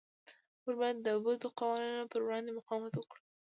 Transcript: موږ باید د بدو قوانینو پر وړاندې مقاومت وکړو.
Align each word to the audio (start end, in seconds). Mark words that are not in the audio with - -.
موږ 0.63 0.75
باید 0.81 0.97
د 1.05 1.07
بدو 1.23 1.49
قوانینو 1.59 2.09
پر 2.11 2.21
وړاندې 2.23 2.51
مقاومت 2.59 2.93
وکړو. 2.95 3.21